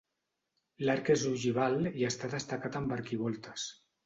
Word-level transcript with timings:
L'arc 0.87 1.11
és 1.15 1.25
ogival 1.31 1.77
i 1.91 2.09
està 2.09 2.31
destacat 2.33 2.79
amb 2.81 2.97
arquivoltes. 2.97 3.69